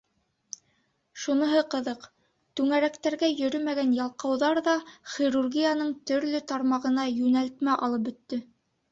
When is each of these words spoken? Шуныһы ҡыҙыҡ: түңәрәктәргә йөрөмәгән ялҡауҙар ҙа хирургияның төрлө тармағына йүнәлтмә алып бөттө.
Шуныһы 1.23 1.59
ҡыҙыҡ: 1.73 2.05
түңәрәктәргә 2.59 3.27
йөрөмәгән 3.33 3.91
ялҡауҙар 3.97 4.61
ҙа 4.69 4.73
хирургияның 5.17 5.91
төрлө 6.13 6.41
тармағына 6.53 7.05
йүнәлтмә 7.19 7.77
алып 7.89 8.07
бөттө. 8.09 8.41